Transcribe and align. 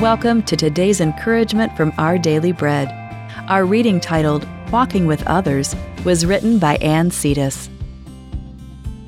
Welcome 0.00 0.42
to 0.44 0.56
today's 0.56 1.02
encouragement 1.02 1.76
from 1.76 1.92
Our 1.98 2.16
Daily 2.16 2.52
Bread. 2.52 2.88
Our 3.48 3.66
reading 3.66 4.00
titled 4.00 4.48
Walking 4.72 5.04
with 5.04 5.22
Others 5.26 5.76
was 6.06 6.24
written 6.24 6.58
by 6.58 6.76
Anne 6.76 7.10
Cetas. 7.10 7.68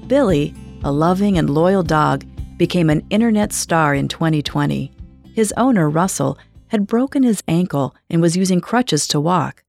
Billy, 0.06 0.54
a 0.84 0.92
loving 0.92 1.38
and 1.38 1.48
loyal 1.48 1.82
dog, 1.82 2.26
became 2.58 2.90
an 2.90 3.06
internet 3.08 3.54
star 3.54 3.94
in 3.94 4.06
2020. 4.06 4.92
His 5.32 5.54
owner, 5.56 5.88
Russell, 5.88 6.38
had 6.66 6.86
broken 6.86 7.22
his 7.22 7.42
ankle 7.48 7.96
and 8.10 8.20
was 8.20 8.36
using 8.36 8.60
crutches 8.60 9.06
to 9.06 9.18
walk. 9.18 9.64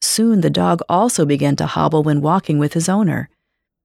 Soon 0.00 0.40
the 0.40 0.50
dog 0.50 0.80
also 0.88 1.24
began 1.24 1.54
to 1.54 1.66
hobble 1.66 2.02
when 2.02 2.20
walking 2.20 2.58
with 2.58 2.72
his 2.72 2.88
owner. 2.88 3.28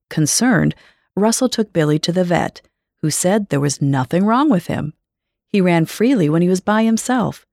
Concerned, 0.09 0.73
Russell 1.15 1.49
took 1.49 1.73
Billy 1.73 1.99
to 1.99 2.11
the 2.11 2.23
vet, 2.23 2.61
who 3.01 3.09
said 3.09 3.49
there 3.49 3.59
was 3.59 3.81
nothing 3.81 4.25
wrong 4.25 4.49
with 4.49 4.67
him. 4.67 4.93
He 5.47 5.59
ran 5.59 5.85
freely 5.85 6.29
when 6.29 6.41
he 6.41 6.47
was 6.47 6.61
by 6.61 6.83
himself. 6.83 7.45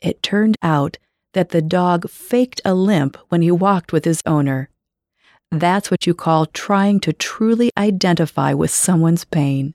It 0.00 0.22
turned 0.22 0.56
out 0.62 0.98
that 1.34 1.50
the 1.50 1.62
dog 1.62 2.08
faked 2.10 2.60
a 2.64 2.74
limp 2.74 3.16
when 3.28 3.42
he 3.42 3.50
walked 3.50 3.92
with 3.92 4.04
his 4.04 4.22
owner. 4.26 4.70
That's 5.50 5.90
what 5.90 6.06
you 6.06 6.14
call 6.14 6.46
trying 6.46 7.00
to 7.00 7.12
truly 7.12 7.70
identify 7.76 8.52
with 8.54 8.70
someone's 8.70 9.24
pain. 9.24 9.74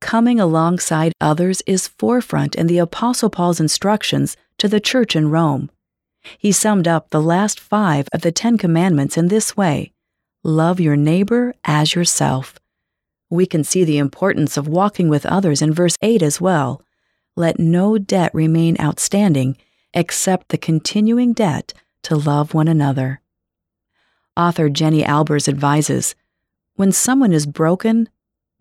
Coming 0.00 0.38
alongside 0.38 1.12
others 1.20 1.62
is 1.66 1.88
forefront 1.88 2.54
in 2.54 2.66
the 2.66 2.78
Apostle 2.78 3.30
Paul's 3.30 3.60
instructions 3.60 4.36
to 4.58 4.68
the 4.68 4.80
church 4.80 5.16
in 5.16 5.30
Rome. 5.30 5.70
He 6.38 6.52
summed 6.52 6.86
up 6.86 7.10
the 7.10 7.22
last 7.22 7.58
five 7.58 8.08
of 8.12 8.20
the 8.20 8.32
Ten 8.32 8.58
Commandments 8.58 9.16
in 9.16 9.28
this 9.28 9.56
way 9.56 9.92
Love 10.46 10.78
your 10.78 10.94
neighbor 10.94 11.52
as 11.64 11.96
yourself. 11.96 12.60
We 13.28 13.46
can 13.46 13.64
see 13.64 13.82
the 13.82 13.98
importance 13.98 14.56
of 14.56 14.68
walking 14.68 15.08
with 15.08 15.26
others 15.26 15.60
in 15.60 15.74
verse 15.74 15.96
8 16.02 16.22
as 16.22 16.40
well. 16.40 16.82
Let 17.34 17.58
no 17.58 17.98
debt 17.98 18.32
remain 18.32 18.76
outstanding 18.80 19.56
except 19.92 20.50
the 20.50 20.56
continuing 20.56 21.32
debt 21.32 21.74
to 22.02 22.14
love 22.14 22.54
one 22.54 22.68
another. 22.68 23.20
Author 24.36 24.68
Jenny 24.68 25.02
Albers 25.02 25.48
advises 25.48 26.14
When 26.76 26.92
someone 26.92 27.32
is 27.32 27.44
broken, 27.44 28.08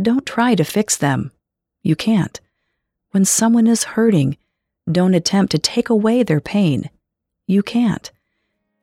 don't 0.01 0.25
try 0.25 0.55
to 0.55 0.63
fix 0.63 0.97
them. 0.97 1.31
You 1.83 1.95
can't. 1.95 2.41
When 3.11 3.25
someone 3.25 3.67
is 3.67 3.93
hurting, 3.93 4.37
don't 4.91 5.13
attempt 5.13 5.51
to 5.51 5.59
take 5.59 5.91
away 5.91 6.23
their 6.23 6.41
pain. 6.41 6.89
You 7.45 7.61
can't. 7.61 8.11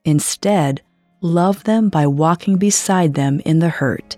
Instead, 0.04 0.82
love 1.22 1.62
them 1.62 1.88
by 1.88 2.04
walking 2.04 2.56
beside 2.56 3.14
them 3.14 3.40
in 3.44 3.60
the 3.60 3.68
hurt. 3.68 4.16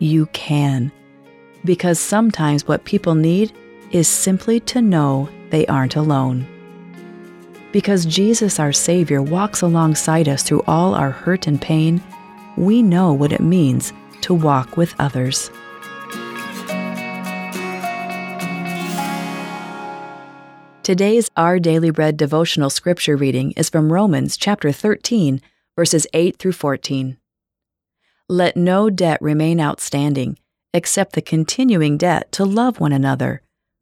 You 0.00 0.26
can 0.26 0.90
because 1.64 2.00
sometimes 2.00 2.66
what 2.66 2.84
people 2.84 3.14
need 3.14 3.52
is 3.92 4.08
simply 4.08 4.60
to 4.60 4.82
know 4.82 5.28
they 5.50 5.66
aren't 5.66 5.96
alone. 5.96 6.46
Because 7.72 8.04
Jesus, 8.04 8.58
our 8.58 8.72
Savior, 8.72 9.22
walks 9.22 9.62
alongside 9.62 10.28
us 10.28 10.42
through 10.42 10.62
all 10.66 10.94
our 10.94 11.10
hurt 11.10 11.46
and 11.46 11.60
pain, 11.60 12.02
we 12.56 12.82
know 12.82 13.12
what 13.12 13.32
it 13.32 13.40
means 13.40 13.92
to 14.22 14.34
walk 14.34 14.76
with 14.76 14.94
others. 14.98 15.50
Today's 20.82 21.30
Our 21.36 21.60
Daily 21.60 21.90
Bread 21.90 22.16
devotional 22.16 22.70
scripture 22.70 23.16
reading 23.16 23.52
is 23.52 23.70
from 23.70 23.92
Romans 23.92 24.36
chapter 24.36 24.72
13, 24.72 25.40
verses 25.80 26.06
8 26.12 26.36
through 26.36 26.52
14. 26.52 27.16
Let 28.28 28.54
no 28.54 28.90
debt 28.90 29.16
remain 29.22 29.58
outstanding 29.58 30.36
except 30.74 31.14
the 31.14 31.22
continuing 31.22 31.96
debt 31.96 32.30
to 32.32 32.44
love 32.44 32.78
one 32.78 32.92
another, 32.92 33.40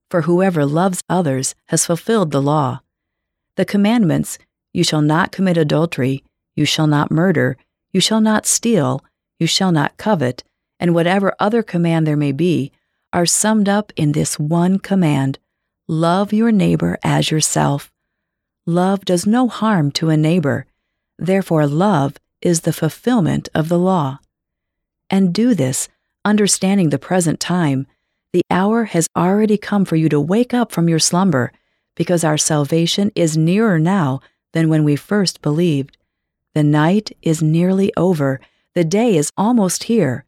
for 0.08 0.22
whoever 0.22 0.64
loves 0.64 1.02
others 1.08 1.56
has 1.70 1.84
fulfilled 1.84 2.30
the 2.30 2.41
law. 2.41 2.82
The 3.56 3.64
commandments 3.64 4.38
you 4.72 4.84
shall 4.84 5.03
not 5.03 5.32
commit 5.32 5.56
adultery, 5.56 6.22
you 6.54 6.64
shall 6.64 6.86
not 6.86 7.10
murder, 7.10 7.56
you 7.92 8.00
shall 8.00 8.20
not 8.20 8.47
steal, 8.47 9.04
you 9.41 9.48
shall 9.48 9.72
not 9.72 9.97
covet, 9.97 10.44
and 10.78 10.94
whatever 10.94 11.34
other 11.41 11.65
command 11.65 12.06
there 12.06 12.16
may 12.16 12.30
be, 12.30 12.70
are 13.12 13.26
summed 13.26 13.69
up 13.69 13.92
in 13.97 14.12
this 14.12 14.38
one 14.38 14.78
command 14.78 15.41
love 15.88 16.32
your 16.32 16.53
neighbor 16.53 16.97
as 17.03 17.32
yourself. 17.32 17.91
Love 18.66 19.04
does 19.04 19.26
no 19.26 19.48
harm 19.48 19.91
to 19.91 20.10
a 20.10 20.16
neighbor, 20.16 20.67
therefore, 21.18 21.66
love 21.66 22.16
is 22.40 22.60
the 22.60 22.72
fulfillment 22.72 23.48
of 23.54 23.68
the 23.68 23.78
law. 23.78 24.18
And 25.10 25.34
do 25.34 25.54
this 25.54 25.88
understanding 26.24 26.90
the 26.90 26.98
present 26.98 27.40
time, 27.40 27.86
the 28.32 28.42
hour 28.50 28.84
has 28.84 29.08
already 29.16 29.56
come 29.56 29.84
for 29.84 29.96
you 29.96 30.08
to 30.10 30.20
wake 30.20 30.52
up 30.52 30.70
from 30.70 30.88
your 30.88 30.98
slumber, 30.98 31.52
because 31.94 32.22
our 32.22 32.38
salvation 32.38 33.10
is 33.14 33.36
nearer 33.36 33.78
now 33.78 34.20
than 34.52 34.68
when 34.68 34.84
we 34.84 34.94
first 34.96 35.42
believed. 35.42 35.96
The 36.54 36.62
night 36.62 37.16
is 37.22 37.42
nearly 37.42 37.92
over, 37.96 38.40
the 38.74 38.84
day 38.84 39.16
is 39.16 39.32
almost 39.36 39.84
here. 39.84 40.24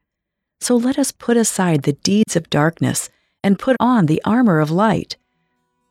So 0.61 0.77
let 0.77 0.99
us 0.99 1.13
put 1.13 1.37
aside 1.37 1.83
the 1.83 1.93
deeds 1.93 2.37
of 2.37 2.51
darkness 2.51 3.11
and 3.43 3.59
put 3.59 3.77
on 3.79 4.07
the 4.07 4.21
armor 4.25 4.61
of 4.61 4.71
light. 4.71 5.17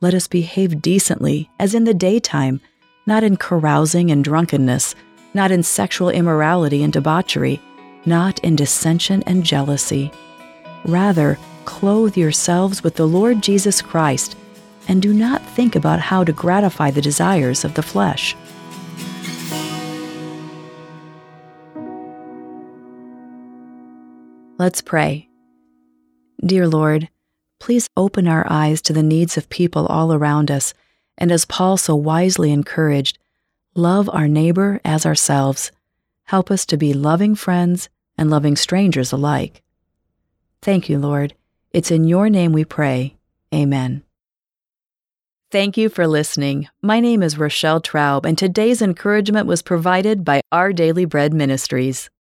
Let 0.00 0.14
us 0.14 0.28
behave 0.28 0.82
decently 0.82 1.50
as 1.58 1.74
in 1.74 1.84
the 1.84 1.94
daytime, 1.94 2.60
not 3.10 3.22
in 3.22 3.36
carousing 3.36 4.10
and 4.10 4.24
drunkenness, 4.24 4.94
not 5.34 5.50
in 5.50 5.62
sexual 5.62 6.08
immorality 6.08 6.82
and 6.82 6.94
debauchery 6.94 7.60
not 8.06 8.38
in 8.40 8.56
dissension 8.56 9.22
and 9.24 9.44
jealousy. 9.44 10.10
Rather, 10.84 11.38
clothe 11.64 12.16
yourselves 12.16 12.82
with 12.82 12.94
the 12.94 13.06
Lord 13.06 13.42
Jesus 13.42 13.82
Christ, 13.82 14.36
and 14.88 15.02
do 15.02 15.12
not 15.12 15.42
think 15.42 15.76
about 15.76 16.00
how 16.00 16.24
to 16.24 16.32
gratify 16.32 16.90
the 16.90 17.02
desires 17.02 17.64
of 17.64 17.74
the 17.74 17.82
flesh. 17.82 18.34
Let's 24.58 24.82
pray. 24.82 25.28
Dear 26.44 26.68
Lord, 26.68 27.08
please 27.58 27.88
open 27.96 28.26
our 28.26 28.46
eyes 28.50 28.82
to 28.82 28.92
the 28.92 29.02
needs 29.02 29.36
of 29.36 29.48
people 29.48 29.86
all 29.86 30.12
around 30.12 30.50
us, 30.50 30.74
and 31.20 31.30
as 31.30 31.44
Paul 31.44 31.76
so 31.76 31.94
wisely 31.94 32.50
encouraged, 32.50 33.18
love 33.74 34.10
our 34.12 34.26
neighbor 34.26 34.80
as 34.84 35.06
ourselves. 35.06 35.70
Help 36.24 36.50
us 36.50 36.66
to 36.66 36.76
be 36.76 36.92
loving 36.92 37.34
friends 37.36 37.88
and 38.18 38.30
loving 38.30 38.56
strangers 38.56 39.12
alike. 39.12 39.62
Thank 40.62 40.88
you, 40.88 40.98
Lord. 40.98 41.34
It's 41.70 41.92
in 41.92 42.04
your 42.04 42.28
name 42.28 42.52
we 42.52 42.64
pray. 42.64 43.16
Amen. 43.54 44.02
Thank 45.50 45.76
you 45.76 45.88
for 45.88 46.06
listening. 46.06 46.68
My 46.82 47.00
name 47.00 47.22
is 47.22 47.38
Rochelle 47.38 47.80
Traub, 47.80 48.24
and 48.24 48.36
today's 48.36 48.82
encouragement 48.82 49.46
was 49.46 49.62
provided 49.62 50.24
by 50.24 50.42
Our 50.52 50.72
Daily 50.72 51.04
Bread 51.04 51.32
Ministries. 51.32 52.10